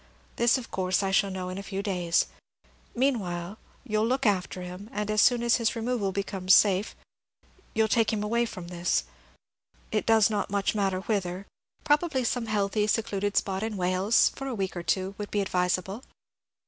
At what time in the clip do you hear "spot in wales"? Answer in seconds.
13.37-14.29